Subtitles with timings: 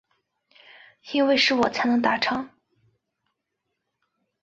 [1.11, 2.49] 因为是我才能达成